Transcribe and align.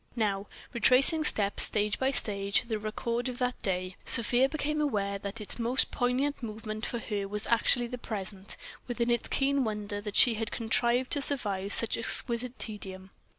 Now, 0.15 0.47
retracing 0.73 1.23
stage 1.25 1.99
by 1.99 2.09
stage 2.09 2.63
the 2.63 2.79
record 2.79 3.29
of 3.29 3.37
the 3.37 3.53
day, 3.61 3.97
Sofia 4.03 4.49
became 4.49 4.81
aware 4.81 5.19
that 5.19 5.39
its 5.39 5.59
most 5.59 5.91
poignant 5.91 6.41
moment 6.41 6.87
for 6.87 6.97
her 6.97 7.27
was 7.27 7.45
actually 7.45 7.85
the 7.85 7.99
present, 7.99 8.57
with 8.87 8.99
its 8.99 9.29
keen 9.29 9.63
wonder 9.63 10.01
that 10.01 10.15
she 10.15 10.33
had 10.33 10.49
contrived 10.51 11.11
to 11.11 11.21
survive 11.21 11.71
such 11.71 11.99
exquisite 11.99 12.57
tedium. 12.57 13.11